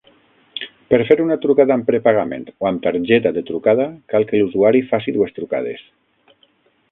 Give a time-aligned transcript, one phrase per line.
[0.93, 5.17] Per fer una trucada amb prepagament o amb targeta de trucada cal que l'usuari faci
[5.19, 5.85] dues trucades.